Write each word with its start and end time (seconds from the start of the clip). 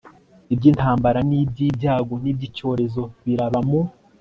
iby 0.53 0.65
intambara 0.71 1.19
n 1.27 1.31
iby 1.41 1.59
ibyago 1.69 2.13
n 2.23 2.25
iby 2.31 2.41
icyorezo 2.49 3.01
biraba 3.23 3.59
mu 3.69 3.81